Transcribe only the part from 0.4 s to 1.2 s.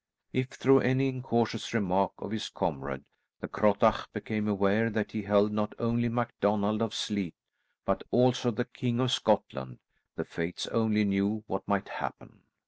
through any